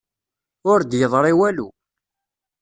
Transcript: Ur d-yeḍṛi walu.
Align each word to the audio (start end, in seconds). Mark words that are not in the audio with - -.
Ur 0.71 0.79
d-yeḍṛi 0.83 1.33
walu. 1.39 1.67